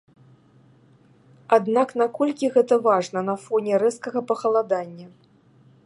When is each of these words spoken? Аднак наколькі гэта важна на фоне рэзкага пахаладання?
Аднак 1.57 1.93
наколькі 2.03 2.49
гэта 2.57 2.75
важна 2.89 3.19
на 3.29 3.35
фоне 3.45 3.73
рэзкага 3.85 4.19
пахаладання? 4.33 5.07